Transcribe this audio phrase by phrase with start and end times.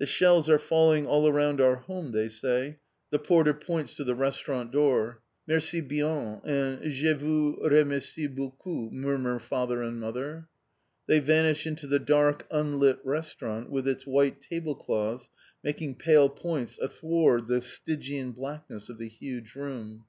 [0.00, 2.78] "The shells are falling all around our home!" they say.
[3.10, 5.22] The porter points to the restaurant door.
[5.46, 10.48] "Merci bien," and "Je vous remerci beaucoup," murmur father and mother.
[11.06, 15.30] They vanish into the dark, unlit restaurant with its white table cloths
[15.62, 20.04] making pale points athward the stygian blackness of the huge room.